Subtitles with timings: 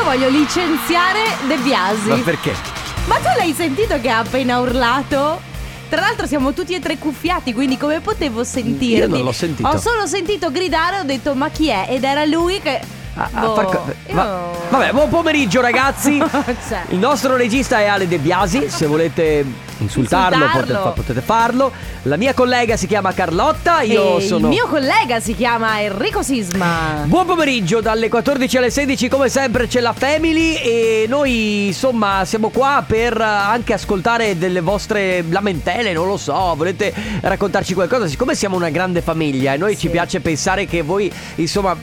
[0.00, 2.08] Io voglio licenziare De Biasi.
[2.08, 2.54] Ma perché?
[3.06, 5.42] Ma tu l'hai sentito che ha appena urlato?
[5.90, 8.96] Tra l'altro siamo tutti e tre cuffiati, quindi come potevo sentirmi?
[8.96, 9.68] Io non l'ho sentito.
[9.68, 11.88] Ho solo sentito gridare ho detto ma chi è?
[11.90, 12.80] Ed era lui che...
[13.14, 16.18] A- a Boh, far va- vabbè, buon pomeriggio ragazzi.
[16.18, 16.82] Cioè.
[16.88, 19.44] Il nostro regista è Ale De Biasi, se volete
[19.78, 20.92] insultarlo, Insultarlo.
[20.92, 21.72] Potete, farlo.
[22.02, 24.46] La mia collega si chiama Carlotta, io E sono...
[24.46, 27.02] Il mio collega si chiama Enrico Sisma.
[27.04, 32.50] Buon pomeriggio, dalle 14 alle 16 come sempre c'è la Family e noi insomma siamo
[32.50, 38.34] qua per eh, anche ascoltare delle vostre lamentele, non lo so, volete raccontarci qualcosa, siccome
[38.34, 39.88] siamo una grande famiglia e noi ci Sì.
[39.90, 41.76] piace pensare che voi insomma...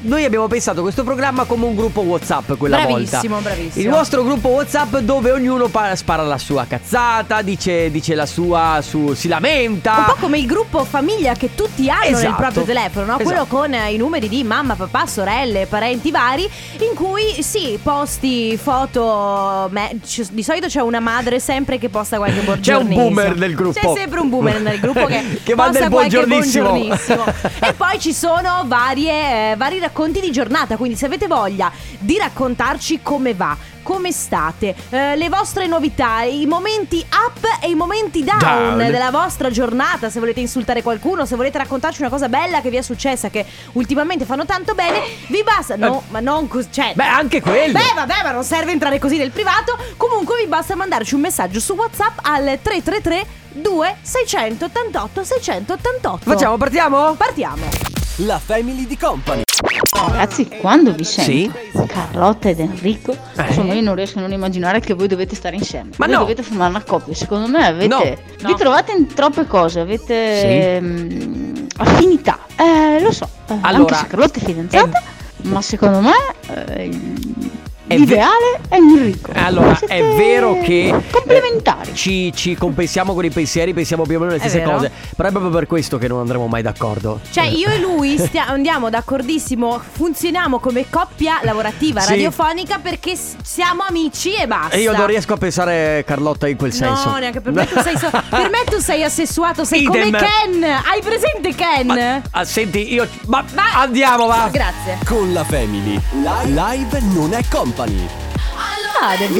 [0.00, 3.48] Noi abbiamo pensato questo programma come un gruppo WhatsApp quella Bravissimo, volta.
[3.50, 3.84] bravissimo.
[3.84, 8.80] Il nostro gruppo WhatsApp dove ognuno pa- spara la sua cazzata, dice, dice la sua,
[8.82, 9.94] su, si lamenta.
[9.98, 12.34] Un po' come il gruppo famiglia che tutti hanno nel Esatto.
[12.36, 13.16] proprio telefono, no?
[13.16, 13.56] quello Esatto.
[13.56, 16.42] con eh, i numeri di mamma, papà, sorelle, parenti vari,
[16.80, 19.68] in cui sì, posti foto.
[19.70, 22.88] me- ci- di solito c'è una madre sempre che posta qualche C'è buongiorno.
[22.88, 23.78] un boomer nel gruppo.
[23.78, 26.68] C'è sempre un boomer nel gruppo che, Che manda il buongiornissimo.
[26.70, 27.24] buongiornissimo.
[27.68, 30.76] e poi ci sono varie, eh, vari racconti di giornata.
[30.76, 33.56] Quindi, se avete voglia di raccontarci come va.
[33.82, 34.74] Come state?
[34.90, 38.76] eh, le vostre novità, i momenti up e i momenti down, Down.
[38.90, 42.76] della vostra giornata, se volete insultare qualcuno, se volete raccontarci una cosa bella che vi
[42.76, 45.76] è successa, che ultimamente fanno tanto bene, vi basta.
[45.76, 46.68] No, ma non così.
[46.70, 47.72] Cioè, Beh, anche quello.
[47.78, 49.78] Beh, vabbè, ma non serve entrare così nel privato.
[49.96, 56.30] Comunque vi basta mandarci un messaggio su WhatsApp al 333 2688 688.
[56.30, 57.14] Facciamo, partiamo?
[57.14, 57.64] Partiamo.
[58.16, 59.44] La Family di Company.
[60.06, 61.50] Ragazzi, quando vi sento Sì.
[61.86, 63.46] Carlotta ed Enrico, Eh.
[63.48, 65.90] insomma, io non riesco a non immaginare che voi dovete stare insieme.
[65.96, 66.20] Ma voi no.
[66.20, 67.14] dovete formare una coppia.
[67.14, 68.18] Secondo me avete.
[68.40, 68.48] No.
[68.48, 72.38] Vi trovate in troppe cose, avete mm, affinità.
[72.56, 73.28] Eh, lo so.
[73.48, 75.02] eh, Allora, anche se Carlotta è fidanzata,
[75.42, 76.12] ma secondo me
[76.76, 76.90] eh,
[77.88, 79.30] È l'ideale è Enrico.
[79.34, 81.94] Allora, Siete è vero che eh, complementari.
[81.94, 84.90] ci, ci compensiamo con i pensieri, pensiamo più o meno le stesse cose.
[85.16, 87.20] Però è proprio per questo che non andremo mai d'accordo.
[87.30, 92.10] Cioè, io e lui stia- andiamo d'accordissimo, funzioniamo come coppia lavorativa Sì.
[92.10, 94.76] radiofonica perché s- siamo amici e basta.
[94.76, 97.08] E io non riesco a pensare Carlotta in quel senso.
[97.10, 100.10] No, neanche per me tu sei so- per me tu sei assessuato, sei Idem.
[100.10, 100.62] come Ken.
[100.62, 101.86] Hai presente Ken?
[101.86, 103.08] Ma- ah, senti, io.
[103.26, 103.64] Ma Vai.
[103.74, 104.48] andiamo, va.
[104.52, 104.98] Grazie.
[105.06, 105.98] Con la Family.
[106.44, 107.42] Live non è
[107.78, 108.08] company.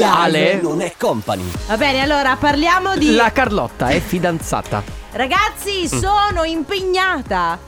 [0.01, 0.21] Ah.
[0.23, 0.59] Ale?
[0.61, 1.43] Non è company.
[1.67, 4.81] Va bene, allora parliamo di La Carlotta è fidanzata.
[5.11, 5.99] Ragazzi, Mm.
[5.99, 7.59] sono impegnata.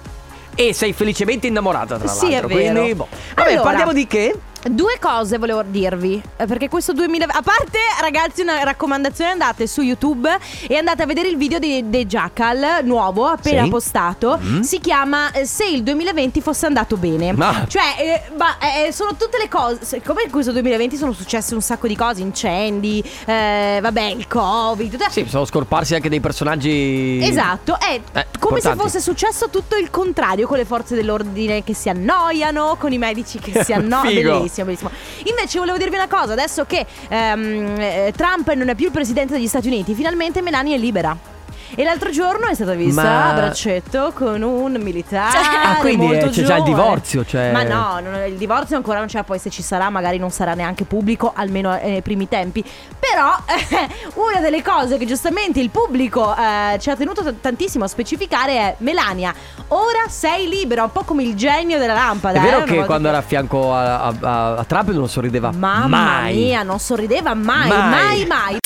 [0.55, 2.47] E sei felicemente innamorata, tra Sì, l'altro.
[2.49, 2.73] è vero.
[2.79, 3.07] Quindi, boh.
[3.35, 3.61] Vabbè, Allora.
[3.63, 4.39] parliamo di che?
[4.69, 9.81] Due cose volevo dirvi, eh, perché questo 2000 a parte ragazzi una raccomandazione andate su
[9.81, 10.29] YouTube
[10.67, 13.69] e andate a vedere il video di The Jackal nuovo appena Sì.
[13.69, 14.59] postato, Mm.
[14.61, 17.33] si chiama eh, Se il 2020 fosse andato bene.
[17.33, 21.11] Ma- Cioè, eh, ma, eh, sono tutte le cose, se- come in questo 2020 sono
[21.11, 26.07] successe un sacco di cose, incendi, eh, vabbè, il Covid, tutte- Sì, sono scorparsi anche
[26.07, 27.19] dei personaggi.
[27.23, 28.79] Esatto, è Eh, come se importanti.
[28.79, 33.39] fosse successo tutto il contrario, con le forze dell'ordine che si annoiano, con i medici
[33.39, 34.09] che si annoiano.
[34.09, 34.49] Figo.
[34.51, 34.91] Bellissimo, bellissimo.
[35.25, 39.33] Invece volevo dirvi una cosa, adesso che ehm, eh, Trump non è più il presidente
[39.33, 41.30] degli Stati Uniti, finalmente Melania è libera.
[41.75, 45.37] E l'altro giorno è stata vista Ma- a braccetto con un militare.
[45.63, 46.83] Ah, quindi, molto eh, c'è già il giovane.
[46.83, 50.17] divorzio, cioè- Ma no, non- il divorzio ancora non c'è, poi se ci sarà magari
[50.17, 52.63] non sarà neanche pubblico, almeno eh, nei primi tempi.
[52.99, 53.33] Però
[54.15, 58.53] una delle cose che giustamente il pubblico eh, ci ha tenuto t- tantissimo a specificare
[58.57, 59.33] è Melania,
[59.69, 62.37] ora sei libera, un po' come il genio della lampada.
[62.39, 65.07] È eh, vero una che volta quando era a fianco a, a- a Trump non
[65.07, 66.35] sorrideva Mamma mai.
[66.35, 67.89] mia, non sorrideva mai, Mai.
[67.89, 68.57] mai, mai.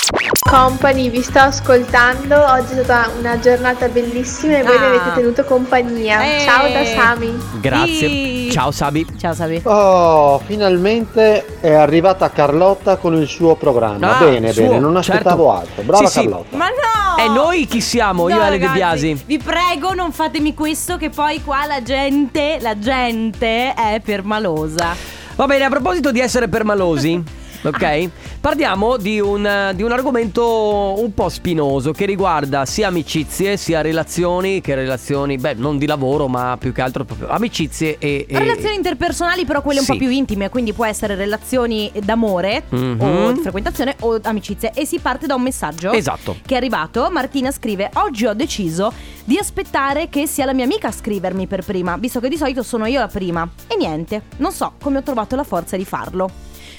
[0.48, 2.36] Company, vi sto ascoltando.
[2.40, 4.90] Oggi è stata una giornata bellissima e voi mi Ah.
[4.90, 6.22] avete tenuto compagnia.
[6.22, 6.42] Eh.
[6.42, 7.36] Ciao da Sami.
[7.60, 8.08] Grazie.
[8.08, 8.50] Sì.
[8.52, 9.08] Ciao Sabi.
[9.20, 9.60] Ciao Sabi.
[9.64, 14.18] Oh, finalmente è arrivata Carlotta con il suo programma.
[14.18, 15.60] Ah, bene, suo, bene, non aspettavo certo.
[15.70, 15.84] altro.
[15.84, 16.20] Brava Sì, sì.
[16.28, 16.56] Carlotta.
[16.58, 17.24] Ma no!
[17.24, 18.30] E noi chi siamo?
[18.30, 19.24] Io No, e Ale De Biasi.
[19.26, 24.96] Vi prego, non fatemi questo, che poi qua la gente, la gente è permalosa.
[25.36, 27.22] Va bene, a proposito di essere permalosi,
[27.68, 28.10] ok?
[28.40, 34.62] Parliamo di un, di un argomento un po' spinoso che riguarda sia amicizie, sia relazioni,
[34.62, 38.26] che relazioni, beh, non di lavoro, ma più che altro proprio amicizie e...
[38.30, 39.92] e- Relazioni interpersonali, però quelle un Sì.
[39.94, 43.02] po' più intime, quindi può essere relazioni d'amore Mhm.
[43.02, 44.72] o di frequentazione o amicizie.
[44.74, 46.38] E si parte da un messaggio Esatto.
[46.46, 47.08] che è arrivato.
[47.12, 48.92] Martina scrive: Oggi ho deciso
[49.24, 52.62] di aspettare che sia la mia amica a scrivermi per prima, visto che di solito
[52.64, 53.48] sono io la prima.
[53.68, 56.30] E niente, non so come ho trovato la forza di farlo.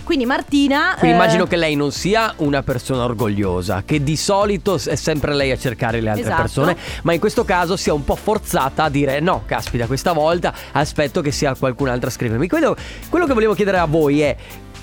[0.06, 0.94] Quindi Martina.
[0.96, 5.34] Quindi eh, immagino che lei non sia una persona orgogliosa, che di solito è sempre
[5.34, 6.42] lei a cercare le altre Esatto.
[6.42, 10.54] persone, ma in questo caso sia un po' forzata a dire no, caspita, questa volta
[10.70, 12.46] aspetto che sia qualcun altro a scrivermi.
[12.46, 12.76] Quello,
[13.08, 14.36] quello che volevo chiedere a voi è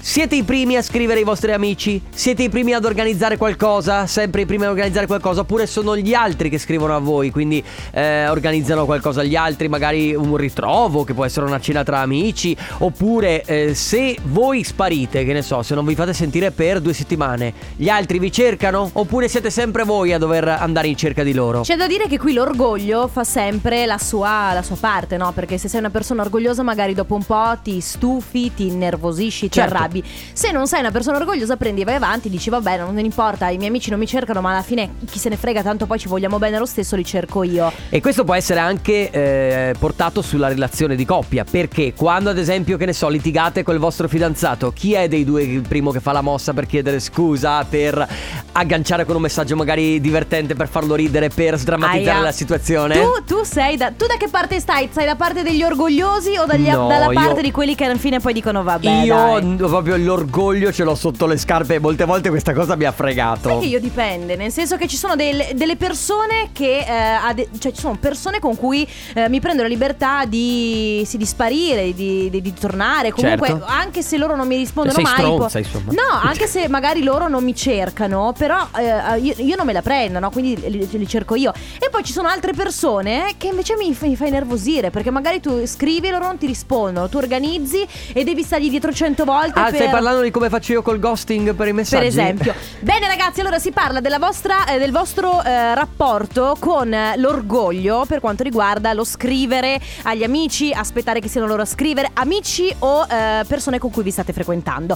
[0.06, 2.00] Siete i primi a scrivere ai vostri amici?
[2.14, 4.06] Siete i primi ad organizzare qualcosa?
[4.06, 5.40] Sempre i primi ad organizzare qualcosa?
[5.40, 7.32] Oppure sono gli altri che scrivono a voi?
[7.32, 12.00] Quindi eh, organizzano qualcosa agli altri, magari un ritrovo che può essere una cena tra
[12.00, 12.56] amici.
[12.80, 16.94] Oppure eh, se voi sparite, che ne so, se non vi fate sentire per due
[16.94, 18.90] settimane, gli altri vi cercano?
[18.92, 21.62] Oppure siete sempre voi a dover andare in cerca di loro?
[21.62, 25.32] C'è da dire che qui l'orgoglio fa sempre la sua, la sua parte, no?
[25.32, 29.60] Perché se sei una persona orgogliosa, magari dopo un po' ti stufi, ti innervosisci, ti
[29.60, 29.72] Certo.
[29.94, 30.04] Arrabbi.
[30.34, 33.08] Se non sei una persona orgogliosa, prendi e vai avanti, dici vabbè, non me ne
[33.08, 35.86] importa, i miei amici non mi cercano, ma alla fine chi se ne frega, tanto
[35.86, 37.72] poi ci vogliamo bene lo stesso, li cerco io.
[37.90, 42.78] E questo può essere anche eh, portato sulla relazione di coppia, perché quando ad esempio,
[42.78, 46.12] che ne so, litigate col vostro fidanzato, chi è dei due il primo che fa
[46.12, 48.08] la mossa per chiedere scusa, per
[48.54, 52.24] agganciare con un messaggio magari divertente, per farlo ridere, per sdrammatizzare Aia.
[52.24, 52.96] la situazione?
[52.96, 53.92] Tu, tu sei da.
[53.92, 54.88] Tu da che parte stai?
[54.92, 57.98] Stai da parte degli orgogliosi o dagli- No, dalla io- parte di quelli che alla
[57.98, 59.04] fine poi dicono vabbè?
[59.04, 59.58] Io dai.
[59.84, 63.50] Proprio l'orgoglio ce l'ho sotto le scarpe e molte volte questa cosa mi ha fregato.
[63.50, 67.50] Sai che io dipende, nel senso che ci sono del- delle persone che, eh, ade-
[67.60, 71.94] cioè ci sono persone con cui eh, mi prendo la libertà di, sì, di sparire,
[71.94, 73.66] di, di- di tornare, comunque Certo.
[73.68, 75.14] anche se loro non mi rispondono Sei mai.
[75.16, 75.92] stronza, po- insomma.
[75.92, 79.82] No, anche se magari loro non mi cercano, però eh, io, io non me la
[79.82, 80.30] prendo, no?
[80.32, 81.52] Quindi li, li cerco io.
[81.78, 85.66] E poi ci sono altre persone che invece mi, mi fai nervosire, perché magari tu
[85.68, 89.60] scrivi e loro non ti rispondono, tu organizzi e devi stargli dietro cento volte.
[89.78, 89.82] Per...
[89.82, 92.02] stai parlando di come faccio io col ghosting per i messaggi?
[92.02, 92.54] Per esempio.
[92.80, 98.06] Bene ragazzi, allora si parla della vostra, eh, del vostro eh, rapporto con eh, l'orgoglio
[98.08, 103.06] per quanto riguarda lo scrivere agli amici, aspettare che siano loro a scrivere, amici o
[103.10, 104.96] eh, persone con cui vi state frequentando.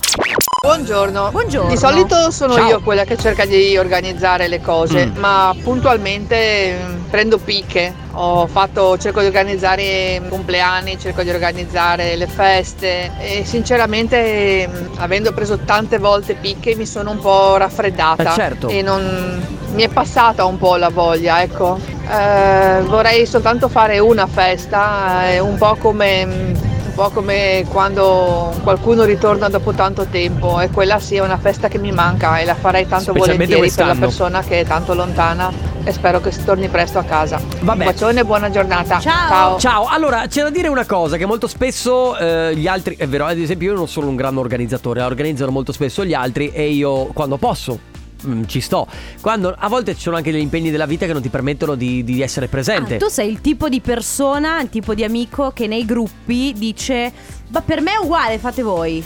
[0.60, 1.30] Buongiorno.
[1.30, 1.70] Buongiorno.
[1.70, 2.68] Di solito sono Ciao.
[2.68, 5.18] io quella che cerca di organizzare le cose, Mm.
[5.18, 7.94] ma puntualmente mm, prendo picche.
[8.14, 14.86] Ho fatto, cerco di organizzare i compleanni, cerco di organizzare le feste e sinceramente mm,
[14.98, 18.68] avendo preso tante volte picche mi sono un po' raffreddata Eh, certo.
[18.68, 21.78] e non mi è passata un po' la voglia, ecco.
[22.10, 26.67] Eh, vorrei soltanto fare una festa, è un po' come mm, un
[26.98, 31.78] po' come quando qualcuno ritorna dopo tanto tempo e quella sì è una festa che
[31.78, 34.00] mi manca e la farei tanto volentieri per la quest'anno.
[34.00, 35.52] persona che è tanto lontana
[35.84, 37.40] e spero che si torni presto a casa.
[37.60, 37.86] Vabbè.
[37.86, 39.00] Un bacione e buona giornata.
[39.00, 39.60] Ciao.
[39.60, 43.26] Ciao, allora c'è da dire una cosa che molto spesso eh, gli altri, è vero,
[43.26, 47.06] ad esempio io non sono un grande organizzatore, organizzano molto spesso gli altri e io
[47.14, 47.80] quando posso
[48.26, 48.88] mm, ci sto.
[49.22, 52.04] Quando a volte ci sono anche degli impegni della vita che non ti permettono di,
[52.04, 52.96] di essere presente.
[52.96, 57.12] Ah, tu sei il tipo di persona, il tipo di amico che nei gruppi dice
[57.50, 59.04] ma per me è uguale, fate voi.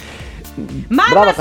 [0.89, 1.33] Ma Brava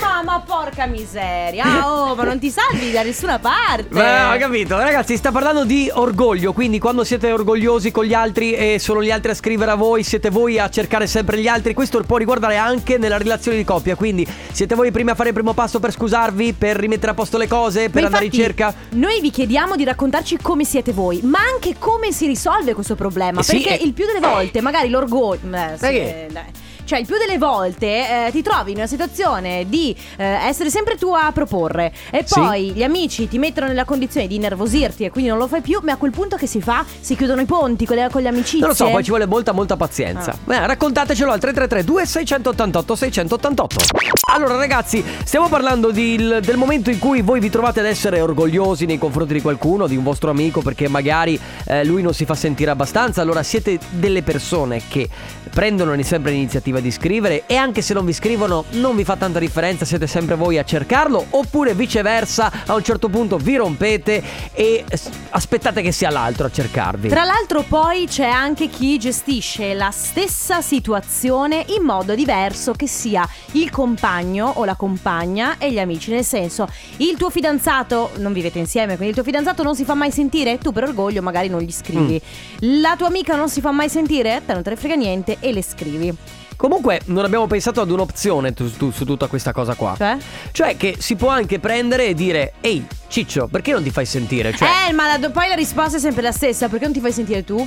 [0.00, 3.88] ma, ma porca miseria, oh, ma non ti salvi da nessuna parte.
[3.88, 8.54] Beh, ho capito, ragazzi, sta parlando di orgoglio, quindi quando siete orgogliosi con gli altri
[8.54, 11.74] e sono gli altri a scrivere a voi, siete voi a cercare sempre gli altri,
[11.74, 15.28] questo può riguardare anche nella relazione di coppia, quindi siete voi i primi a fare
[15.28, 18.32] il primo passo per scusarvi, per rimettere a posto le cose, per Ma andare in
[18.32, 18.74] cerca.
[18.90, 23.40] Noi vi chiediamo di raccontarci come siete voi, ma anche come si risolve questo problema.
[23.40, 23.84] Eh sì, perché eh.
[23.84, 25.54] il più delle volte, magari l'orgoglio.
[25.54, 27.86] eh, sì, Cioè, il più delle volte
[28.26, 32.40] eh, ti trovi in una situazione di eh, essere sempre tu a proporre e Sì.
[32.40, 35.80] poi gli amici ti mettono nella condizione di innervosirti e quindi non lo fai più,
[35.82, 36.86] ma a quel punto che si fa?
[36.98, 38.60] Si chiudono i ponti con le, con le amicizie.
[38.60, 40.30] Non lo so, poi ci vuole molta molta pazienza.
[40.30, 40.38] Ah.
[40.42, 44.17] Beh, raccontatecelo al 333 2688 688.
[44.30, 48.84] Allora ragazzi, stiamo parlando di- del momento in cui voi vi trovate ad essere orgogliosi
[48.84, 52.34] nei confronti di qualcuno, di un vostro amico, perché magari eh, lui non si fa
[52.34, 53.22] sentire abbastanza.
[53.22, 55.08] Allora siete delle persone che
[55.48, 59.38] prendono sempre l'iniziativa di scrivere e anche se non vi scrivono non vi fa tanta
[59.38, 64.22] differenza, siete sempre voi a cercarlo, oppure viceversa, a un certo punto vi rompete
[64.52, 64.84] e
[65.30, 67.08] aspettate che sia l'altro a cercarvi.
[67.08, 73.26] Tra l'altro poi c'è anche chi gestisce la stessa situazione in modo diverso che sia
[73.52, 76.10] il compagno o la compagna e gli amici.
[76.10, 79.94] Nel senso, il tuo fidanzato, non vivete insieme, quindi il tuo fidanzato non si fa
[79.94, 82.20] mai sentire, tu per orgoglio magari non gli scrivi.
[82.60, 85.52] La tua amica non si fa mai sentire, te non te ne frega niente e
[85.52, 86.16] le scrivi.
[86.56, 89.94] Comunque non abbiamo pensato ad un'opzione tu- tu- su tutta questa cosa qua.
[89.96, 90.16] Cioè?
[90.50, 94.52] Cioè che si può anche prendere e dire Ehi Ciccio perché non ti fai sentire?
[94.52, 97.12] Cioè, eh, ma la- poi la risposta è sempre la stessa, perché non ti fai
[97.12, 97.64] sentire tu?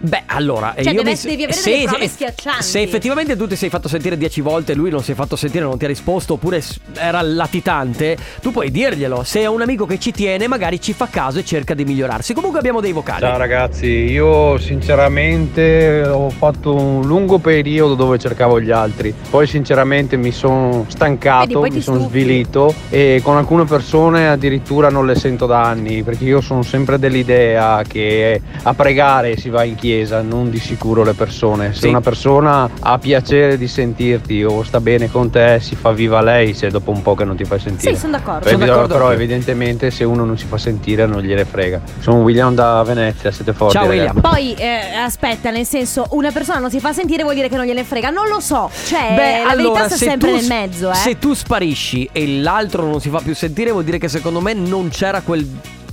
[0.00, 2.62] Beh allora Cioè, io deve- mi- devi avere se- delle prove se- schiaccianti.
[2.62, 5.34] Se effettivamente tu ti sei fatto sentire dieci volte e lui non si è fatto
[5.36, 6.62] sentire, non ti ha risposto oppure
[6.94, 9.22] era latitante Tu puoi dirglielo.
[9.24, 12.32] Se è un amico che ci tiene magari ci fa caso e cerca di migliorarsi.
[12.34, 13.20] Comunque abbiamo dei vocali.
[13.20, 20.16] Ciao ragazzi, io sinceramente ho fatto un lungo periodo dove cercavo gli altri, poi sinceramente
[20.16, 25.62] mi sono stancato, mi sono svilito e con alcune persone addirittura non le sento da
[25.62, 30.50] anni perché io sono sempre dell'idea che a pregare si va in chiesa chiesa, non
[30.50, 31.72] di sicuro le persone.
[31.72, 31.88] Se Sì.
[31.88, 36.52] una persona ha piacere di sentirti o sta bene con te, si fa viva lei
[36.52, 37.94] se dopo un po' che non ti fai sentire.
[37.94, 38.40] Sì, sono d'accordo.
[38.40, 41.80] Però, Sono d'accordo però evidentemente se uno non si fa sentire non gliene frega.
[42.00, 43.76] Sono William da Venezia, siete forti.
[43.78, 44.14] Ciao, ragazzi.
[44.16, 44.30] William.
[44.30, 47.64] Poi eh, aspetta, nel senso, una persona non si fa sentire vuol dire che non
[47.64, 48.10] gliene frega.
[48.10, 48.70] Non lo so.
[48.84, 50.94] Cioè, la verità sta se sempre tu nel mezzo, eh.
[50.94, 54.52] Se tu sparisci e l'altro non si fa più sentire, vuol dire che secondo me
[54.52, 55.46] non c'era quel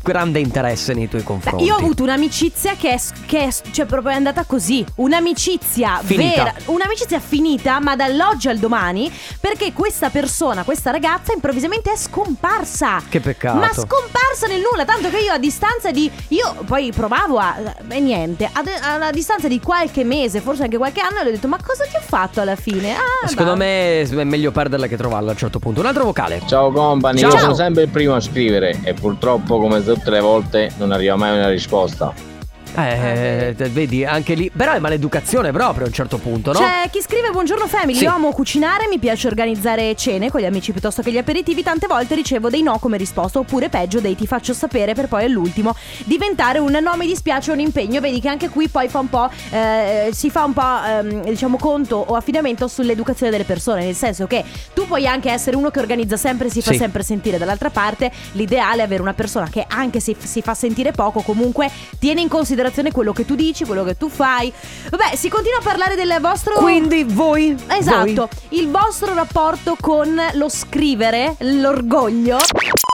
[0.05, 1.63] grande interesse nei tuoi Beh, confronti.
[1.63, 4.85] io ho avuto un'amicizia che è, che è cioè, proprio è andata così.
[4.95, 6.43] Un'amicizia Finita.
[6.43, 6.53] vera.
[6.65, 9.12] Un'amicizia finita, ma dall'oggi al domani.
[9.39, 13.01] Perché questa persona, questa ragazza, improvvisamente è scomparsa.
[13.09, 13.57] Che peccato.
[13.57, 14.85] Ma scomparsa nel nulla.
[14.85, 16.09] Tanto che io a distanza di.
[16.29, 17.55] Io poi provavo a.
[17.88, 18.47] E niente.
[18.51, 21.83] Ad- alla distanza di qualche mese, forse anche qualche anno, le ho detto: Ma cosa
[21.85, 22.93] ti ho fatto alla fine?
[22.95, 23.57] Ah, Secondo bah.
[23.57, 25.79] me è meglio perderla che trovarla a un certo punto.
[25.79, 26.41] Un altro vocale.
[26.45, 27.31] Ciao company, Ciao.
[27.31, 31.15] io sono sempre il primo a scrivere e purtroppo come tutte le volte non arriva
[31.15, 32.35] mai una risposta.
[32.75, 34.51] Eh, te- vedi, anche lì.
[34.55, 36.60] Però è maleducazione proprio a un certo punto, no?
[36.60, 38.03] C'è chi scrive buongiorno family, Sì.
[38.03, 41.88] io amo cucinare, mi piace organizzare cene con gli amici piuttosto che gli aperitivi, tante
[41.88, 45.75] volte ricevo dei no come risposta oppure peggio dei ti faccio sapere per poi all'ultimo
[46.05, 49.29] diventare un no mi dispiace un impegno, vedi che anche qui poi fa un po'
[49.51, 54.27] eh, si fa un po' ehm, diciamo conto o affidamento sull'educazione delle persone, nel senso
[54.27, 56.77] che tu puoi anche essere uno che organizza sempre e si fa Sì.
[56.77, 60.91] sempre sentire, dall'altra parte l'ideale è avere una persona che anche se si fa sentire
[60.91, 64.51] poco comunque tiene in considerazione quello che tu dici, quello che tu fai.
[64.89, 67.55] Vabbè, si continua a parlare del vostro Quindi voi.
[67.67, 72.38] Esatto, il vostro rapporto con lo scrivere, l'orgoglio.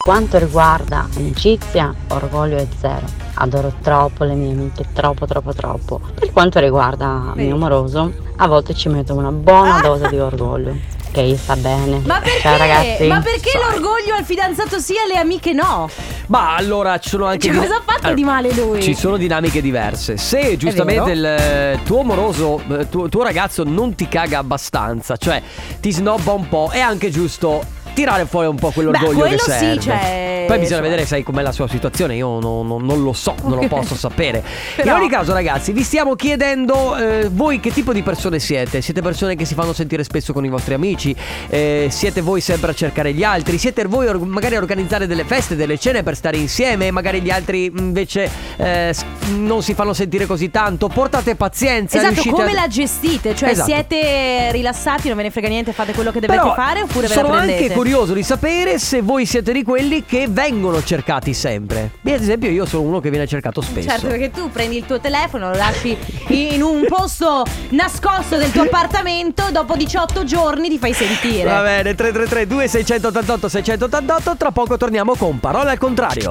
[0.04, 3.06] Quanto riguarda amicizia, orgoglio è zero.
[3.36, 6.00] Adoro troppo le mie amiche, troppo troppo troppo.
[6.16, 7.46] Per quanto riguarda il Vedi.
[7.48, 9.82] mio amoroso, a volte ci metto una buona Ah!
[9.82, 10.76] dose di orgoglio.
[11.14, 12.02] Gli sta bene.
[12.06, 12.40] Ma perché?
[12.40, 13.08] Ciao ragazzi.
[13.08, 15.90] Ma perché l'orgoglio al fidanzato sì e alle amiche no?
[16.28, 17.48] Ma allora ci sono anche.
[17.48, 18.82] Cioè, cosa ha fatto di male lui?
[18.82, 20.16] Ci sono dinamiche diverse.
[20.16, 25.42] Se giustamente il eh, tuo amoroso, eh, tuo, tuo ragazzo non ti caga abbastanza, cioè
[25.82, 27.64] ti snobba un po', è anche giusto
[28.02, 29.80] tirare fuori un po' quell'orgoglio Beh, quello che sì, serve.
[29.82, 30.82] cioè, Poi bisogna insomma.
[30.82, 32.16] vedere, sai, com'è la sua situazione.
[32.16, 34.44] Io non, non- non lo so, non lo posso sapere.
[34.76, 38.82] Però- In ogni caso, ragazzi, vi stiamo chiedendo eh, voi che tipo di persone siete.
[38.82, 41.16] Siete persone che si fanno sentire spesso con i vostri amici?
[41.50, 43.58] Eh, siete voi sempre a cercare gli altri?
[43.60, 46.90] Siete voi or- magari a organizzare delle feste, delle cene per stare insieme?
[46.92, 48.94] Magari gli altri invece eh,
[49.38, 50.88] non si fanno sentire così tanto.
[50.88, 51.98] Portate pazienza.
[51.98, 53.36] Esatto, come a- la gestite?
[53.36, 53.70] Cioè Esatto.
[53.70, 57.14] siete rilassati, non ve ne frega niente, fate quello che dovete Però fare oppure ve
[57.16, 57.62] la sono prendete?
[57.64, 61.92] anche curioso di sapere se voi siete di quelli che vengono cercati sempre.
[62.04, 63.90] Io, ad esempio, io sono uno che viene cercato spesso.
[63.90, 68.62] Certo, perché tu prendi il tuo telefono, lo lasci in un posto nascosto del tuo
[68.62, 71.44] appartamento, dopo 18 giorni ti fai sentire.
[71.44, 76.30] Va bene, 333 2688 688 Tra poco torniamo con parole al contrario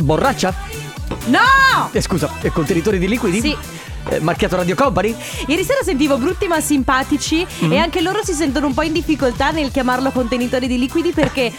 [0.00, 0.54] Borraccia?
[1.26, 1.90] No!
[1.92, 3.40] Eh, scusa, contenitori di liquidi?
[3.42, 3.56] Sì.
[4.10, 5.14] Eh, marchiato Radio Company?
[5.46, 7.72] Ieri sera sentivo brutti ma simpatici Mm.
[7.72, 11.52] e anche loro si sentono un po' in difficoltà nel chiamarlo contenitori di liquidi perché...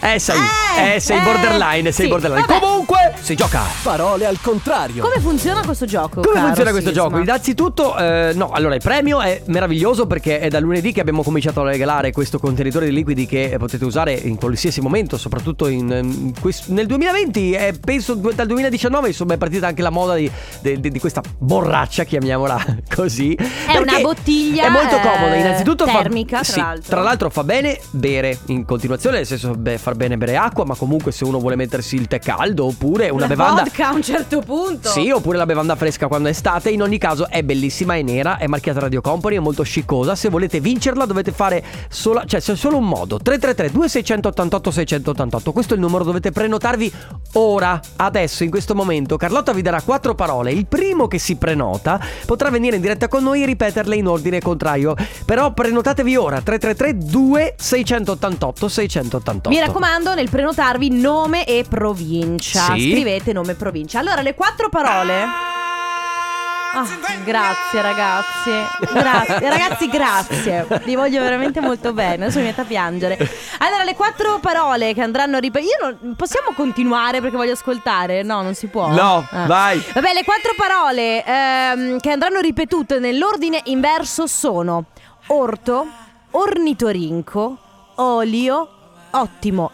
[0.00, 0.38] Eh, sei,
[0.78, 2.60] Eh, eh, sei eh, borderline, sei sì, borderline vabbè.
[2.60, 5.02] Comunque, si gioca Parole al contrario.
[5.02, 6.20] Come funziona questo gioco?
[6.20, 7.04] Come caro funziona questo Sisma?
[7.04, 7.18] gioco?
[7.18, 11.60] Innanzitutto, eh, no, allora il premio è meraviglioso perché è da lunedì che abbiamo cominciato
[11.60, 15.90] a regalare questo contenitore di liquidi che eh, potete usare in qualsiasi momento, soprattutto in,
[15.90, 20.30] in quest- nel 2020 e penso dal 2019 insomma è partita anche la moda di,
[20.60, 23.34] di- di- di questa borraccia, chiamiamola così.
[23.34, 26.90] È una bottiglia, È molto eh, comoda, innanzitutto fa- termica, tra sì, l'altro.
[26.90, 30.74] tra l'altro fa bene bere in continuazione, nel senso beh, far bene bere acqua, ma
[30.74, 34.02] comunque se uno vuole mettersi il tè caldo oppure una La bevanda vodka a un
[34.02, 34.88] certo punto.
[34.88, 36.70] sì, oppure la bevanda fresca quando è estate.
[36.70, 40.14] In ogni caso è bellissima, è nera, è marchiata Radio Company, è molto sciccosa.
[40.14, 43.18] Se volete vincerla dovete fare sola, cioè c'è solo un modo.
[43.18, 45.52] 333 2688 688.
[45.52, 46.92] Questo è il numero, dovete prenotarvi
[47.34, 49.16] ora, adesso, in questo momento.
[49.16, 50.52] Carlotta vi darà quattro parole.
[50.52, 54.40] Il primo che si prenota potrà venire in diretta con noi e ripeterle in ordine
[54.40, 54.96] contrario.
[55.24, 59.48] Però prenotatevi ora 333 2688 688.
[59.48, 62.74] Mi raccomando, nel prenotarvi nome e provincia.
[62.74, 62.90] Sì.
[62.90, 64.00] Scrivete nome e provincia.
[64.00, 65.60] Allora, le quattro parole.
[66.74, 66.86] Ah,
[67.24, 68.50] grazie ragazzi.
[68.92, 69.48] Grazie.
[69.50, 70.66] Ragazzi, grazie.
[70.84, 72.24] Vi voglio veramente molto bene.
[72.24, 73.18] Adesso mi mette a piangere.
[73.58, 75.70] Allora, le quattro parole che andranno a ripetere.
[75.70, 76.14] Io non.
[76.16, 78.22] Possiamo continuare perché voglio ascoltare?
[78.22, 78.88] No, non si può.
[78.88, 79.46] No, Ah.
[79.46, 79.82] vai.
[79.92, 84.84] Vabbè, le quattro parole ehm, che andranno ripetute nell'ordine inverso sono
[85.28, 85.86] orto,
[86.30, 87.56] ornitorinco,
[87.96, 88.68] olio,
[89.10, 89.70] ottimo.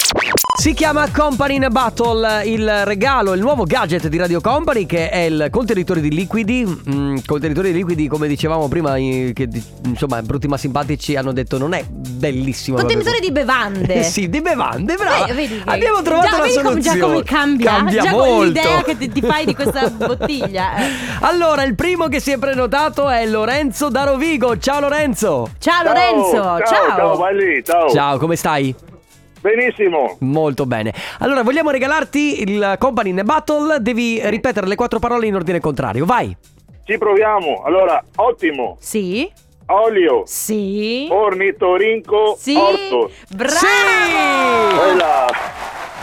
[0.59, 5.09] Si chiama Company in a Battle, il regalo, il nuovo gadget di Radio Company che
[5.09, 6.65] è il contenitore di liquidi.
[6.93, 11.59] Mm, contenitore di liquidi, come dicevamo prima, che di- insomma, brutti ma simpatici hanno detto
[11.59, 12.77] non è bellissimo.
[12.77, 13.95] Contenitore di bevande.
[13.95, 15.27] Eh sì, di bevande, brava.
[15.27, 16.99] Eh, vedi che- Abbiamo trovato già, una vedi come- soluzione.
[16.99, 18.33] Già come cambia, Cambia già molto.
[18.35, 20.77] con l'idea che ti, ti fai di questa bottiglia.
[20.77, 20.87] eh.
[21.21, 24.59] Allora, il primo che si è prenotato è Lorenzo da Rovigo.
[24.59, 25.50] Ciao Lorenzo.
[25.61, 26.59] Ciao Lorenzo, ciao.
[26.67, 27.88] ciao, ciao, belli, ciao.
[27.91, 28.75] Ciao, come stai?
[29.55, 30.17] Benissimo.
[30.21, 30.93] Molto bene.
[31.21, 33.78] Allora, vogliamo regalarti il Company in a Battle.
[33.81, 36.05] Devi ripetere le quattro parole in ordine contrario.
[36.05, 36.37] Vai.
[36.85, 37.62] Ci proviamo.
[37.64, 38.76] Allora, ottimo.
[38.81, 39.31] Sì.
[39.67, 40.23] Olio.
[40.26, 41.09] Sì.
[41.11, 42.37] Ornitorinco.
[42.38, 42.55] Sì.
[42.57, 43.11] Orto.
[43.35, 44.76] Bravo!
[44.83, 45.26] Quella.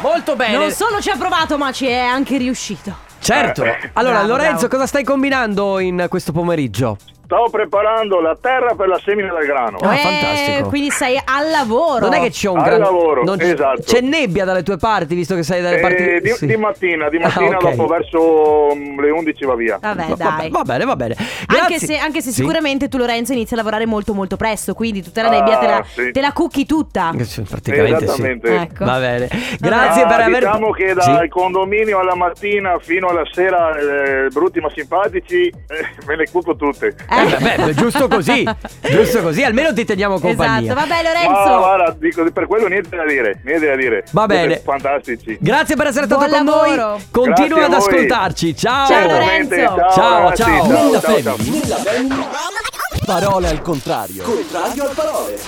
[0.01, 0.57] Molto bene.
[0.57, 2.95] Non solo ci ha provato, ma ci è anche riuscito.
[3.19, 3.63] Certo.
[3.63, 4.75] Eh, Allora, Bravo, Lorenzo, bravo.
[4.75, 6.97] cosa stai combinando in questo pomeriggio?
[7.25, 9.77] Stavo preparando la terra per la semina del grano.
[9.81, 10.69] Ah, Eh, fantastico.
[10.69, 12.05] Quindi sei al lavoro.
[12.05, 13.81] Non è che c'è un Al gran lavoro, non- esatto.
[13.83, 16.45] C'è nebbia dalle tue parti, visto che sei dalle Eh, parti di, sì.
[16.45, 17.69] di mattina, di Ah, mattina ok.
[17.75, 19.77] dopo verso mm, le 11 va via.
[19.81, 20.49] Vabbè, Va- dai.
[20.51, 21.15] Va bene, va bene.
[21.47, 22.41] Anche se, anche se Sì.
[22.41, 25.65] sicuramente tu Lorenzo inizi a lavorare molto molto presto Quindi tutta la Ah, nebbia te
[25.67, 26.11] la, sì.
[26.11, 28.03] te la cucchi tutta Eh, Praticamente sì.
[28.03, 28.55] Esattamente.
[28.55, 28.85] Ecco.
[28.85, 29.27] Va bene.
[29.59, 31.11] Grazie Ah, per aver Diciamo che Sì.
[31.11, 36.55] dal condominio alla mattina fino alla sera, eh, brutti ma simpatici, eh, me le cuco
[36.55, 36.95] tutte.
[37.15, 38.47] Eh, vabbè, beh, giusto così.
[38.81, 40.71] Giusto così, almeno ti teniamo compagnia.
[40.73, 44.03] Esatto, vabbè Ma Lorenzo guarda, dico, per quello niente da dire, niente da dire.
[44.11, 44.61] Va Siete bene.
[44.63, 45.37] Fantastici.
[45.39, 46.87] Grazie per essere stato Buon con lavoro.
[46.91, 47.07] noi.
[47.11, 48.55] Continua Grazie ad ascoltarci.
[48.57, 48.87] Ciao.
[48.87, 49.55] Ciao, Lorenzo.
[49.55, 50.35] Ciao, Ciao, ciao.
[50.35, 51.35] ciao, Nella ciao, ciao.
[51.35, 51.61] family.
[53.05, 54.23] Parole al contrario.
[54.23, 55.39] Contrario al parole.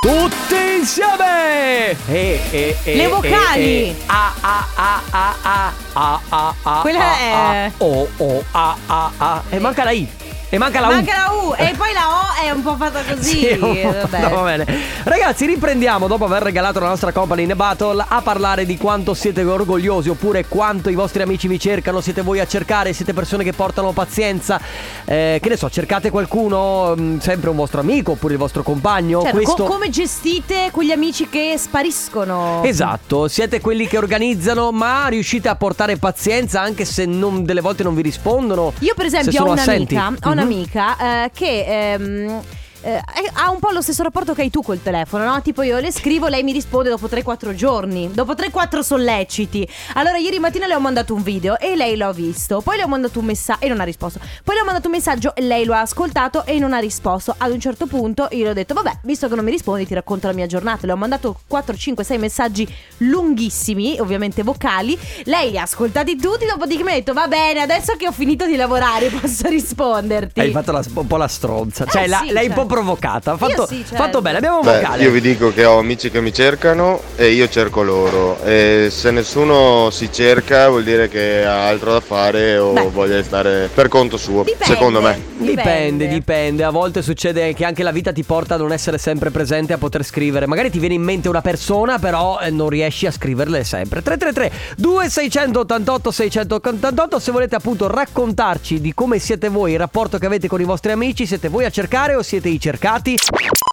[0.00, 1.90] Tutti insieme.
[2.06, 3.88] E, e, e, Le e, vocali.
[3.88, 3.96] e.
[4.06, 6.80] A a a a a a a a.
[6.80, 9.42] Quella a, è- a, O o a a a.
[9.50, 10.08] E manca la I.
[10.50, 10.90] E manca la U.
[10.92, 14.20] Manca la U e poi la O è un po' fatta così Sì, vabbè.
[14.20, 14.66] no, va bene.
[15.02, 19.42] Ragazzi, riprendiamo dopo aver regalato la nostra company in battle a parlare di quanto siete
[19.44, 22.00] orgogliosi oppure quanto i vostri amici vi cercano.
[22.00, 24.58] Siete voi a cercare, siete persone che portano pazienza.
[25.04, 29.20] Eh, che ne so, cercate qualcuno, mh, sempre un vostro amico oppure il vostro compagno.
[29.20, 29.64] Certo, Questo...
[29.64, 32.62] co- come gestite quegli amici che spariscono?
[32.64, 37.82] Esatto, siete quelli che organizzano, ma riuscite a portare pazienza anche se non- delle volte
[37.82, 38.72] non vi rispondono.
[38.78, 40.36] Io per se esempio ho un'amica, ho.
[40.42, 42.42] Un'amica eh, che ehm,
[42.82, 43.00] eh,
[43.34, 45.42] ha un po' lo stesso rapporto che hai tu col telefono, no?
[45.42, 49.68] Tipo io le scrivo, lei mi risponde dopo 3-4 giorni, dopo 3-4 solleciti.
[49.94, 52.88] Allora ieri mattina le ho mandato un video e lei l'ha visto, poi le ho
[52.88, 54.20] mandato un messaggio e non ha risposto.
[54.44, 57.34] Poi le ho mandato un messaggio e lei lo ha ascoltato e non ha risposto.
[57.36, 59.94] Ad un certo punto io le ho detto, vabbè, visto che non mi rispondi ti
[59.94, 60.86] racconto la mia giornata.
[60.86, 64.98] Le ho mandato 4, 5, 6 messaggi lunghissimi, ovviamente vocali.
[65.24, 68.46] Lei li ha ascoltati tutti, dopodiché mi ha detto, va bene, adesso che ho finito
[68.46, 70.40] di lavorare posso risponderti.
[70.40, 72.66] Hai fatto la- un po' la stronza, cioè Eh, la- sì, l'hai un certo.
[72.66, 73.32] po' provocata.
[73.32, 73.96] Ha fatto, sì, certo.
[73.96, 75.02] fatto bene, abbiamo un Beh, vocale.
[75.02, 78.40] io vi dico che ho amici che mi cercano e io cerco loro.
[78.44, 82.88] E se nessuno si cerca vuol dire che ha altro da fare o Beh.
[82.90, 84.64] voglia stare per conto suo, Dipende.
[84.64, 85.20] secondo me.
[85.38, 86.64] Dipende, dipende.
[86.64, 89.78] A volte succede che anche la vita ti porta a non essere sempre presente, a
[89.78, 90.46] poter scrivere.
[90.46, 94.02] Magari ti viene in mente una persona, però eh, non riesci a scriverle sempre.
[94.02, 100.48] 333 2688 688 se volete appunto raccontarci di come siete voi, il rapporto che avete
[100.48, 103.16] con i vostri amici, siete voi a cercare o siete i cercati?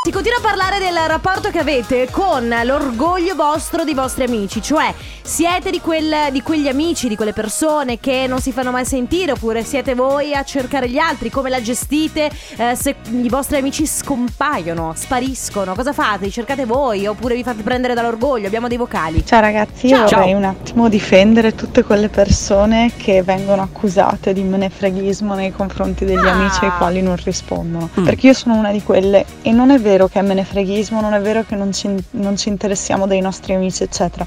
[0.06, 4.94] Si continua a parlare del rapporto che avete con l'orgoglio vostro dei vostri amici, cioè
[5.24, 9.32] siete di, quel- di quegli amici, di quelle persone che non si fanno mai sentire,
[9.32, 13.88] oppure siete voi a cercare gli altri, come la gestite eh, se i vostri amici
[13.88, 16.26] scompaiono, spariscono, cosa fate?
[16.26, 18.46] Li cercate voi oppure vi fate prendere dall'orgoglio?
[18.46, 19.26] Abbiamo dei vocali.
[19.26, 20.20] Ciao ragazzi, io Ciao.
[20.20, 26.26] vorrei un attimo difendere tutte quelle persone che vengono accusate di menefreghismo nei confronti degli
[26.28, 26.34] Ah.
[26.34, 27.90] amici ai quali non rispondono.
[28.00, 28.04] Mm.
[28.04, 31.22] Perché io sono una di quelle e non è vero che è menefreghismo, non è
[31.22, 34.26] vero che non ci, non ci interessiamo dei nostri amici, eccetera.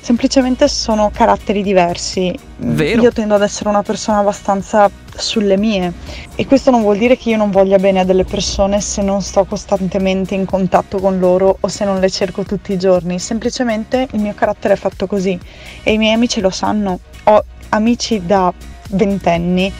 [0.00, 2.34] Semplicemente sono caratteri diversi.
[2.58, 3.02] Vero.
[3.02, 5.92] Io tendo ad essere una persona abbastanza sulle mie
[6.36, 9.20] e questo non vuol dire che io non voglia bene a delle persone se non
[9.20, 14.06] sto costantemente in contatto con loro o se non le cerco tutti i giorni, semplicemente
[14.12, 15.38] il mio carattere è fatto così
[15.82, 17.00] e i miei amici lo sanno.
[17.24, 18.52] Ho amici da
[18.90, 19.72] ventenni,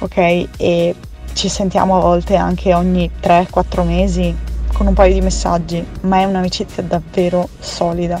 [0.00, 0.46] ok?
[0.56, 0.94] E
[1.40, 4.36] ci sentiamo a volte anche ogni 3-4 mesi
[4.74, 8.20] con un paio di messaggi, ma è un'amicizia davvero solida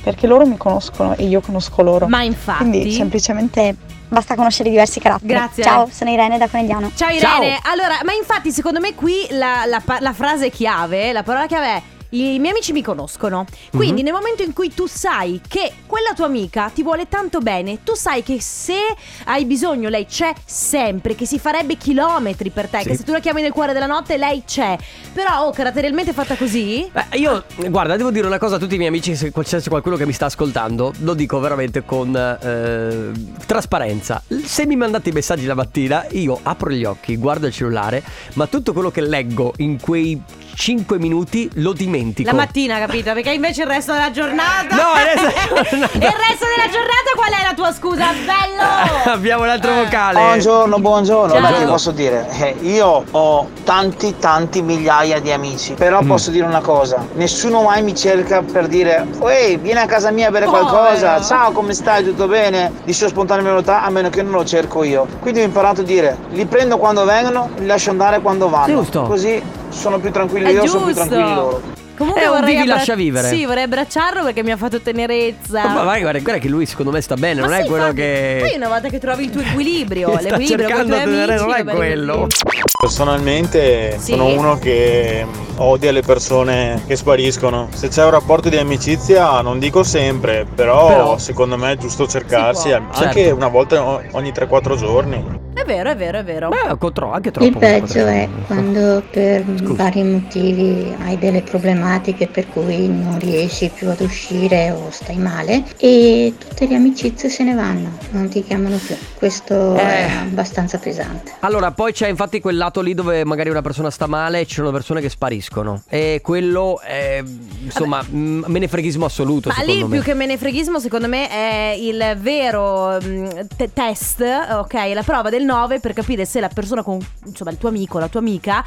[0.00, 2.06] perché loro mi conoscono e io conosco loro.
[2.06, 2.68] Ma infatti...
[2.68, 3.74] Quindi semplicemente
[4.06, 5.32] Basta conoscere diversi caratteri.
[5.32, 5.64] Grazie.
[5.64, 6.92] Ciao, sono Irene da Conegliano.
[6.94, 11.46] Ciao Irene, allora, ma infatti secondo me qui la, la la frase chiave, la parola
[11.46, 13.46] chiave è i miei amici mi conoscono.
[13.70, 14.04] Quindi Mhm.
[14.04, 17.94] nel momento in cui tu sai che quella tua amica ti vuole tanto bene, tu
[17.94, 18.78] sai che se
[19.24, 22.88] hai bisogno lei c'è sempre, che si farebbe chilometri per te, Sì.
[22.88, 24.76] che se tu la chiami nel cuore della notte lei c'è.
[25.12, 26.88] Però oh, caratterialmente fatta così?
[26.92, 29.96] Beh, io, guarda, devo dire una cosa a tutti i miei amici, se c'è qualcuno
[29.96, 33.10] che mi sta ascoltando, lo dico veramente con eh,
[33.46, 34.22] trasparenza.
[34.44, 38.02] Se mi mandate i messaggi la mattina, io apro gli occhi, guardo il cellulare,
[38.34, 40.20] ma tutto quello che leggo in quei
[40.60, 42.28] 5 minuti lo dimentico.
[42.28, 43.14] La mattina, capito?
[43.14, 44.76] Perché invece il resto della giornata.
[44.76, 45.96] No, il resto della giornata.
[45.96, 48.04] il resto della giornata qual è la tua scusa?
[48.12, 49.08] Bello!
[49.10, 50.18] Abbiamo un altro vocale.
[50.20, 51.32] Buongiorno, buongiorno.
[51.32, 51.50] Ciao.
[51.50, 52.28] Beh, che posso dire?
[52.38, 55.72] Eh, io ho tanti, tanti migliaia di amici.
[55.72, 56.06] Però Mm.
[56.08, 60.28] posso dire una cosa: nessuno mai mi cerca per dire, ehi, vieni a casa mia
[60.28, 60.66] a bere Povero.
[60.66, 61.22] qualcosa.
[61.22, 62.04] Ciao, come stai?
[62.04, 62.70] Tutto bene?
[62.84, 65.06] Di sua spontanea volontà, a meno che non lo cerco io.
[65.20, 68.66] Quindi ho imparato a dire: li prendo quando vengono, li lascio andare quando vanno.
[68.80, 69.02] Giusto.
[69.04, 71.08] Così sono più tranquilli È io, sono più giusto.
[71.08, 71.62] tranquilli loro.
[72.00, 73.28] Comunque È un vorrei vivi, lascia vivere.
[73.28, 75.68] Sì, vorrei abbracciarlo perché mi ha fatto tenerezza.
[75.68, 77.82] Ma vai, guarda, guarda che lui secondo me sta bene, Ma non è sì, quello
[77.88, 78.36] infatti, che...
[78.40, 81.10] Poi una volta che trovi il tuo equilibrio, Sta l'equilibrio con i cercando tuoi di
[81.10, 82.14] tenere, amici, non è va bene quello.
[82.20, 82.36] così.
[82.80, 84.10] Personalmente Sì.
[84.12, 87.68] sono uno che odia le persone che spariscono.
[87.74, 92.06] Se c'è un rapporto di amicizia, non dico sempre, però, Però- secondo me è giusto
[92.06, 93.02] cercarsi Si può.
[93.04, 93.34] anche Certo.
[93.36, 95.48] una volta o- ogni 3-4 giorni.
[95.70, 96.48] È vero, è vero, è vero.
[96.48, 97.48] Beh, contro- anche troppo.
[97.48, 103.88] Il peggio è quando per vari motivi hai delle problematiche per cui non riesci più
[103.88, 108.78] ad uscire o stai male e tutte le amicizie se ne vanno, non ti chiamano
[108.78, 108.96] più.
[109.14, 109.80] Questo Eh.
[109.80, 111.32] è abbastanza pesante.
[111.40, 114.54] Allora, poi c'è infatti quel lato lì dove magari una persona sta male e ci
[114.54, 115.82] sono persone che spariscono.
[115.88, 117.22] E quello è,
[117.62, 119.88] insomma, m- menefreghismo assoluto, Ma lì me.
[119.96, 125.44] più che menefreghismo secondo me è il vero mm, te- test, ok, la prova del
[125.60, 128.64] 9 per capire se la persona con, insomma il tuo amico, la tua amica,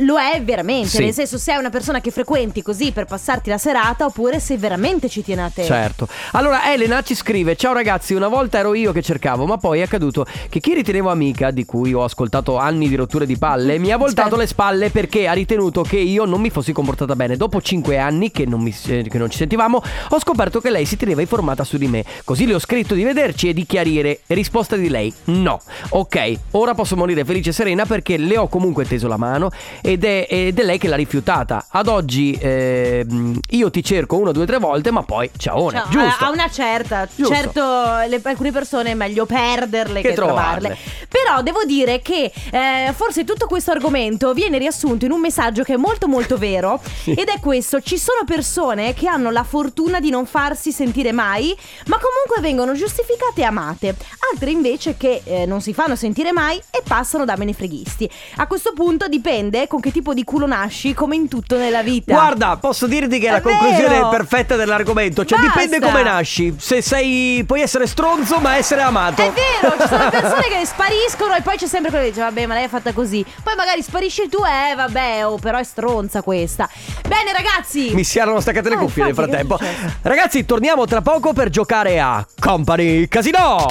[0.00, 1.04] lo è veramente, Sì.
[1.04, 4.56] nel senso se è una persona che frequenti così per passarti la serata oppure se
[4.58, 5.64] veramente ci tiene a te.
[5.64, 6.08] Certo.
[6.32, 9.82] Allora Elena ci scrive: Ciao ragazzi, una volta ero io che cercavo, ma poi è
[9.82, 13.90] accaduto che chi ritenevo amica, di cui ho ascoltato anni di rotture di palle, mi
[13.92, 14.36] ha voltato Certo.
[14.36, 17.36] le spalle perché ha ritenuto che io non mi fossi comportata bene.
[17.36, 20.86] Dopo 5 anni che non, mi- eh, che non ci sentivamo, ho scoperto che lei
[20.86, 22.04] si teneva informata su di me.
[22.24, 24.20] Così le ho scritto di vederci e di chiarire.
[24.26, 25.60] Risposta di lei: no.
[25.90, 30.04] Ok, ora posso morire felice e serena perché le ho comunque teso la mano ed
[30.04, 31.66] è, ed è lei che l'ha rifiutata.
[31.68, 35.70] Ad oggi ehm, io ti cerco una, due, tre volte, ma poi ciao.
[35.88, 36.24] Giusto.
[36.24, 37.34] A una certa, Giusto.
[37.34, 37.60] certo
[38.08, 40.68] le- alcune persone è meglio perderle Che che, trovarle.
[40.68, 40.78] trovarle.
[41.08, 45.74] Però devo dire che eh, forse tutto questo argomento viene riassunto in un messaggio che
[45.74, 50.10] è molto molto vero ed è questo, ci sono persone che hanno la fortuna di
[50.10, 53.96] non farsi sentire mai, ma comunque vengono giustificate e amate,
[54.32, 58.08] altre invece che eh, non si fanno sentire mai e passano da menefreghisti.
[58.36, 62.12] A questo punto dipende con che tipo di culo nasci, come in tutto nella vita.
[62.12, 64.08] Guarda, posso dirti che è la È conclusione vero.
[64.10, 65.24] perfetta dell'argomento.
[65.24, 65.60] Cioè, Basta.
[65.60, 66.54] dipende come nasci.
[66.58, 67.44] Se sei.
[67.46, 69.22] puoi essere stronzo, ma essere amato.
[69.22, 72.46] È vero, ci sono persone che spariscono e poi c'è sempre quello che dice vabbè
[72.46, 73.24] ma lei è fatta così.
[73.42, 76.68] Poi magari sparisci tu e eh, vabbè oh però è stronza questa.
[77.08, 77.94] Bene ragazzi.
[77.94, 79.58] Mi si erano staccate le Ah, cuffie nel frattempo.
[80.02, 83.66] Ragazzi, torniamo tra poco per giocare a Company Casino.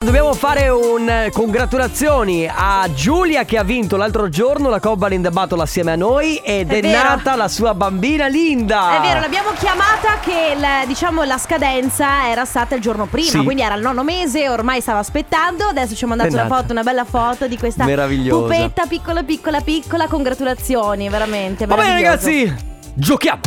[0.00, 5.22] Dobbiamo fare un eh, congratulazioni a Giulia che ha vinto l'altro giorno la Company in
[5.22, 8.96] the Battle assieme a noi ed è, È nata la sua bambina Linda.
[8.96, 13.42] È vero, l'abbiamo chiamata che il- diciamo la scadenza era stata il giorno prima, Sì.
[13.42, 16.84] quindi era il nono mese, ormai stava aspettando, adesso ci ha mandato una foto, una
[16.84, 22.54] bella foto di questa pupetta piccola piccola piccola, congratulazioni, veramente Va bene ragazzi,
[22.94, 23.40] giochiamo.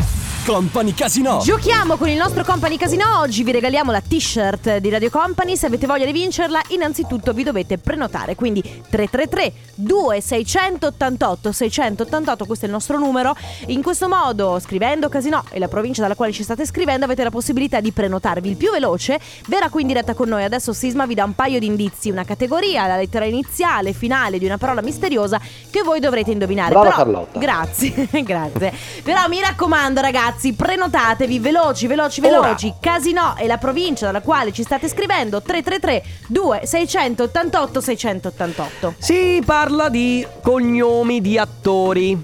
[0.44, 1.38] Company Casino.
[1.40, 3.20] Giochiamo con il nostro Company Casino.
[3.20, 5.56] Oggi vi regaliamo la t-shirt di Radio Company.
[5.56, 8.34] Se avete voglia di vincerla, innanzitutto vi dovete prenotare.
[8.34, 13.36] Quindi 333 2688 688, questo è il nostro numero.
[13.66, 17.30] In questo modo, scrivendo Casino e la provincia dalla quale ci state scrivendo, avete la
[17.30, 19.20] possibilità di prenotarvi il più veloce.
[19.46, 20.42] Verrà qui in diretta con noi.
[20.42, 24.44] Adesso Sisma vi dà un paio di indizi, una categoria, la lettera iniziale, finale di
[24.44, 26.70] una parola misteriosa che voi dovrete indovinare.
[26.70, 27.38] Brava Però- Carlotta.
[27.38, 28.72] Grazie, grazie.
[29.04, 32.40] Però mi raccomando, ragazzi, prenotatevi veloci, veloci, Ora.
[32.40, 32.74] veloci.
[32.80, 38.94] Casino e la provincia dalla quale ci state scrivendo 333 2688 688.
[38.98, 42.18] Si parla di cognomi di attori.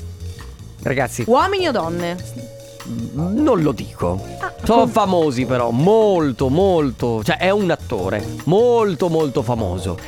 [0.83, 2.17] Ragazzi, Uomini o donne?
[3.13, 4.19] non lo dico.
[4.39, 9.99] Ah, Sono famosi però, molto molto, cioè è un attore molto molto famoso.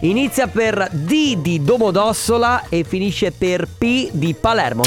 [0.00, 4.82] Inizia per D di Domodossola e finisce per P di Palermo.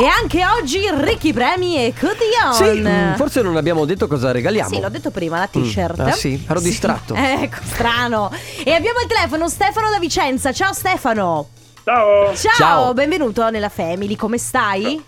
[0.00, 2.54] E anche oggi ricchi premi e cotillon.
[2.54, 4.68] Sì, forse non abbiamo detto cosa regaliamo.
[4.68, 6.00] Sì, l'ho detto prima, la t-shirt.
[6.00, 6.44] Mm, ah, sì?
[6.48, 7.14] Ero distratto.
[7.18, 8.30] Ecco, strano.
[8.62, 10.52] E abbiamo il telefono Stefano da Vicenza.
[10.52, 11.48] Ciao Stefano.
[11.82, 12.32] Ciao.
[12.36, 12.94] Ciao, Ciao.
[12.94, 15.02] benvenuto nella Family, come stai?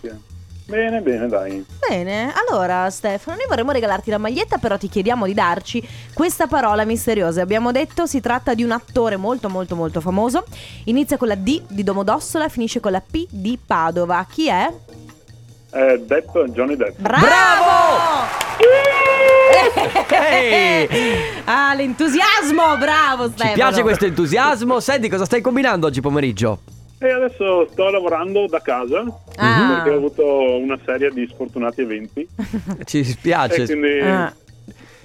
[0.71, 1.65] Bene, bene, dai.
[1.85, 6.85] Bene, allora Stefano, noi vorremmo regalarti la maglietta, però ti chiediamo di darci questa parola
[6.85, 7.41] misteriosa.
[7.41, 10.45] Abbiamo detto si tratta di un attore molto molto molto famoso.
[10.85, 14.25] Inizia con la D di Domodossola, finisce con la P di Padova.
[14.31, 14.73] Chi è?
[15.73, 16.99] Eh, Depp, Johnny Depp.
[16.99, 18.29] Bravo!
[20.09, 20.87] Ehi!
[21.43, 23.49] Ah, l'entusiasmo, bravo Stefano.
[23.49, 24.79] Ci piace questo entusiasmo.
[24.79, 26.59] Senti, cosa stai combinando oggi pomeriggio?
[27.03, 29.03] E adesso sto lavorando da casa
[29.37, 29.73] Ah.
[29.75, 32.27] perché ho avuto una serie di sfortunati eventi.
[32.85, 33.63] Ci spiace.
[33.63, 34.31] E quindi Ah.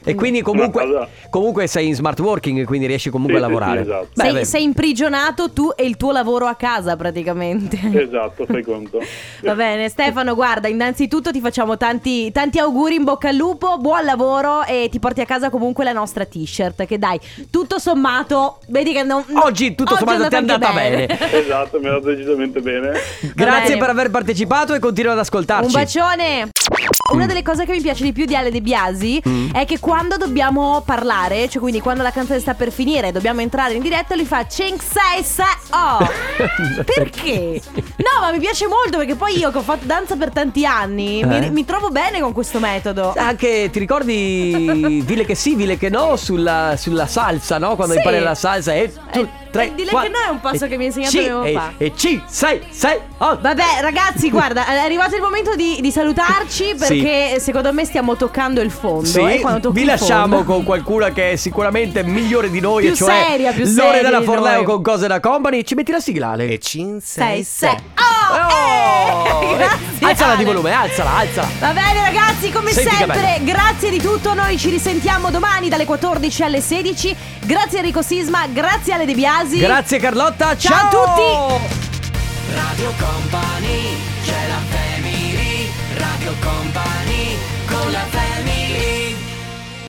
[0.09, 3.53] E quindi comunque, cosa- comunque sei in smart working, quindi riesci comunque Sì, a sì,
[3.53, 3.83] lavorare.
[3.83, 4.09] sì, esatto.
[4.15, 7.79] Beh, sei, sei imprigionato tu e il tuo lavoro a casa praticamente.
[7.93, 9.01] Esatto, fai conto.
[9.43, 14.05] Va bene, Stefano, guarda, innanzitutto ti facciamo tanti, tanti auguri in bocca al lupo, buon
[14.05, 16.85] lavoro e ti porti a casa comunque la nostra t-shirt.
[16.87, 17.19] Che dai,
[17.51, 19.25] tutto sommato, vedi che non.
[19.43, 21.05] Oggi tutto sommato ti è andata bene.
[21.47, 22.93] Esatto, mi ha dato decisamente bene.
[23.35, 23.79] Grazie bene.
[23.79, 25.67] per aver partecipato e continua ad ascoltarci.
[25.67, 26.49] Un bacione!
[27.13, 29.51] Una delle cose che mi piace di più di Ale De Biasi Mm.
[29.53, 33.41] è che quando dobbiamo parlare, cioè quindi quando la canzone sta per finire e dobbiamo
[33.41, 36.85] entrare in diretta, lui fa 5, 6, 7, oh!
[36.85, 37.61] Perché?
[37.97, 41.21] No, ma mi piace molto perché poi io che ho fatto danza per tanti anni
[41.21, 41.27] Eh?
[41.27, 43.15] mi, mi trovo bene con questo metodo.
[43.17, 47.75] Anche ti ricordi Vile che sì, Vile che no sulla, sulla salsa, no?
[47.77, 47.99] Quando Sì.
[48.01, 50.69] impari la salsa e tu, tre, eh, dile quattro, che no è un passo e-
[50.69, 51.73] che mi ha insegnato mio e, papà.
[51.79, 53.39] E C, 6, 6, oh.
[53.41, 58.61] Vabbè ragazzi guarda è arrivato il momento di, di salutarci perché secondo me stiamo toccando
[58.61, 60.53] il fondo Sì, eh, quando tocchi vi il lasciamo fondo.
[60.53, 64.19] con qualcuna che è sicuramente migliore di noi, Più e cioè seria, più Loredana seria
[64.19, 64.65] di Forleo noi.
[64.65, 65.63] con cose da company.
[65.65, 66.49] Ci metti la sigla, Ale?
[66.49, 66.61] E
[67.03, 67.71] Sei, sei.
[67.71, 68.26] Oh,
[69.53, 71.49] eh, grazie Alzala di volume, alzala, alzala.
[71.59, 76.43] Va bene ragazzi, come Senti sempre, grazie di tutto, noi ci risentiamo domani dalle 14
[76.45, 77.17] alle 16.
[77.45, 79.59] Grazie Enrico Sisma, grazie Ale De Biasi.
[79.59, 81.75] Grazie Carlotta, Ciao a ciao tutti.
[82.55, 84.06] Radio Company,